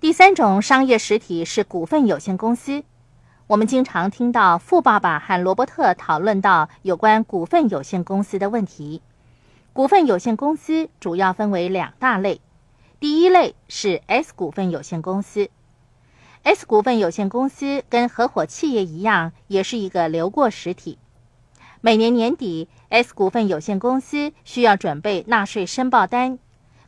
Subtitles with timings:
[0.00, 2.84] 第三种商业实体是股份有限公司。
[3.46, 9.02] 我们经常听到富爸爸和罗伯特讨论到有关股份有限公司的问题。
[9.74, 12.40] 股份有限公司主要分为两大类，
[12.98, 15.50] 第一类是 S 股份有限公司。
[16.44, 20.96] S 股份有限公司跟合伙企业一样，也是一个流过实体。
[21.82, 26.38] 每年年底，S 股份有限公司需要准备纳税申报单，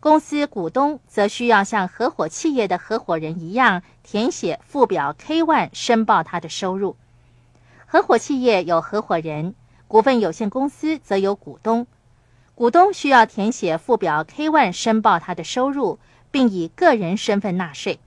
[0.00, 3.82] 公司股东则需要像合伙企业的合伙人一样。
[4.02, 6.96] 填写附表 K1 申报他的收入。
[7.86, 9.54] 合伙企业有合伙人，
[9.86, 11.86] 股份有限公司则有股东。
[12.54, 15.98] 股东需要填写附表 K1 申报他的收入，
[16.30, 18.00] 并以个人身份纳税。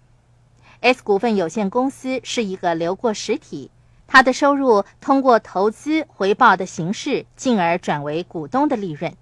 [0.81, 3.69] S 股份有限公司是一个流过实体，
[4.07, 9.15] 它的收入通过投资回报的形式，进而转为股东的利润。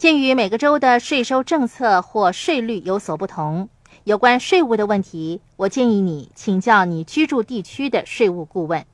[0.00, 3.68] 鉴于每个州的税收政策或税率有所不同。
[4.04, 8.86] 有关税务的问题，我建议你请教你居住地区的税务顾问。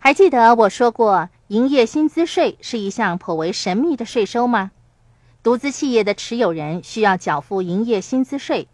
[0.00, 4.72] 还记得我说过，营业薪资税是一项颇为神秘的税收吗？
[5.44, 8.66] 独资企业的持有人需要缴付营业薪资税，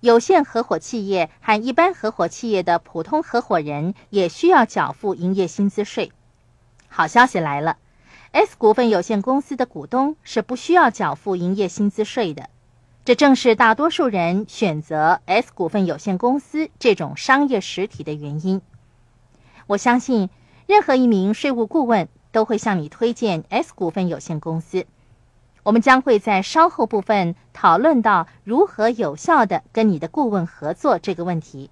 [0.00, 6.12] 有限合伙企业和一般合伙企业的普通合伙人也需要缴付营业薪资税。
[6.86, 7.78] 好消息来了
[8.32, 12.48] ，S 股份有限公司的股东是不需要缴付营业薪资税的。
[13.04, 18.60] 这正是大多数人选择 S 股份有限公司这种商业实体的原因。
[19.66, 20.28] 我相信，
[20.66, 24.84] 任何一名税务顾问都会向你推荐 S 股份有限公司。
[25.62, 31.70] 我们将会在稍后部分讨论到如何有效的跟你的顾问合作这个问题。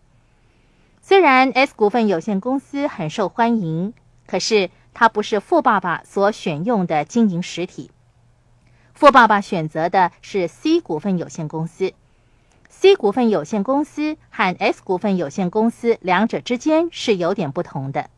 [1.01, 3.95] 虽然 S 股份有限公司很受欢迎，
[4.27, 7.91] 可是它不是富爸爸所选用的经营实体。
[8.94, 11.92] 富爸爸选择的是 C 股份有限公司。
[12.70, 18.08] C 股份有限公司和 S 股份有限公司两者之间是有点不同的。